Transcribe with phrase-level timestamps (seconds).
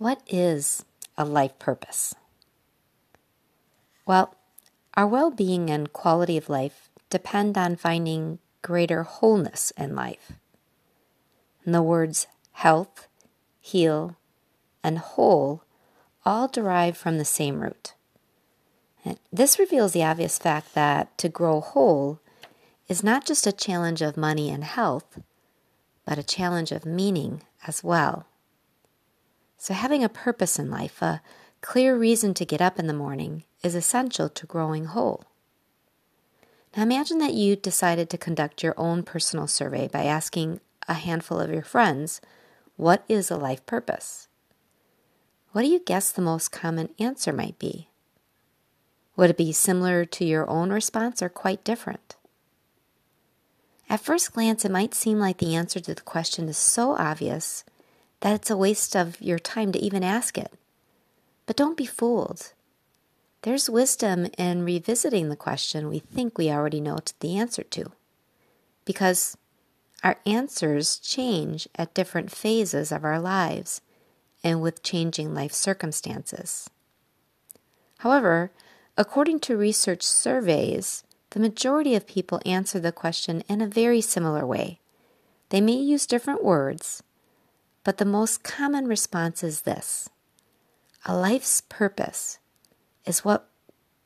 [0.00, 0.86] What is
[1.18, 2.14] a life purpose?
[4.06, 4.34] Well,
[4.94, 10.32] our well being and quality of life depend on finding greater wholeness in life.
[11.66, 13.08] And the words health,
[13.60, 14.16] heal,
[14.82, 15.64] and whole
[16.24, 17.92] all derive from the same root.
[19.04, 22.20] And this reveals the obvious fact that to grow whole
[22.88, 25.20] is not just a challenge of money and health,
[26.06, 28.24] but a challenge of meaning as well.
[29.62, 31.20] So, having a purpose in life, a
[31.60, 35.24] clear reason to get up in the morning, is essential to growing whole.
[36.74, 41.38] Now, imagine that you decided to conduct your own personal survey by asking a handful
[41.38, 42.22] of your friends,
[42.76, 44.28] What is a life purpose?
[45.52, 47.90] What do you guess the most common answer might be?
[49.16, 52.16] Would it be similar to your own response or quite different?
[53.90, 57.62] At first glance, it might seem like the answer to the question is so obvious
[58.20, 60.52] that it's a waste of your time to even ask it.
[61.46, 62.52] But don't be fooled.
[63.42, 67.92] There's wisdom in revisiting the question we think we already know the answer to.
[68.84, 69.36] Because
[70.04, 73.80] our answers change at different phases of our lives
[74.44, 76.68] and with changing life circumstances.
[77.98, 78.50] However,
[78.96, 84.46] according to research surveys, the majority of people answer the question in a very similar
[84.46, 84.80] way.
[85.50, 87.02] They may use different words,
[87.84, 90.08] but the most common response is this
[91.04, 92.38] A life's purpose
[93.04, 93.48] is what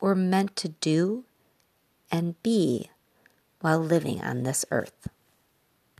[0.00, 1.24] we're meant to do
[2.10, 2.90] and be
[3.60, 5.08] while living on this earth.